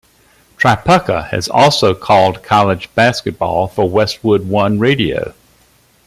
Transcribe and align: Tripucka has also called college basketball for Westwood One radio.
Tripucka 0.57 1.27
has 1.29 1.47
also 1.47 1.93
called 1.93 2.41
college 2.41 2.89
basketball 2.95 3.67
for 3.67 3.87
Westwood 3.87 4.47
One 4.47 4.79
radio. 4.79 5.35